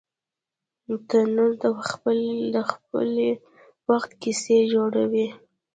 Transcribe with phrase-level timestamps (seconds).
[1.07, 3.29] تنور د پخلي
[3.87, 5.27] وخت کیسې جوړوي